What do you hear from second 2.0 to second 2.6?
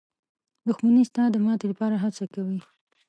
هڅې کوي